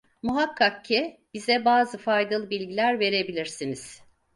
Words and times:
Muhakkak 0.21 0.85
ki 0.85 1.17
bize 1.33 1.65
bazı 1.65 1.97
faydalı 1.97 2.49
bilgiler 2.49 2.99
verebilirsiniz… 2.99 4.01